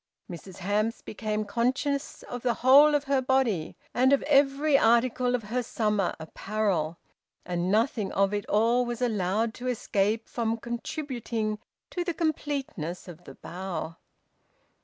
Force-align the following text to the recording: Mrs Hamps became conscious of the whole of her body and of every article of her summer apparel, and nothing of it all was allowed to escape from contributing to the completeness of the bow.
Mrs 0.27 0.57
Hamps 0.57 1.03
became 1.03 1.45
conscious 1.45 2.23
of 2.23 2.41
the 2.41 2.55
whole 2.65 2.95
of 2.95 3.03
her 3.03 3.21
body 3.21 3.77
and 3.93 4.11
of 4.11 4.23
every 4.23 4.75
article 4.75 5.35
of 5.35 5.43
her 5.43 5.61
summer 5.61 6.15
apparel, 6.19 6.97
and 7.45 7.71
nothing 7.71 8.11
of 8.13 8.33
it 8.33 8.47
all 8.49 8.83
was 8.83 8.99
allowed 9.03 9.53
to 9.53 9.67
escape 9.67 10.27
from 10.27 10.57
contributing 10.57 11.59
to 11.91 12.03
the 12.03 12.15
completeness 12.15 13.07
of 13.07 13.25
the 13.25 13.35
bow. 13.35 13.97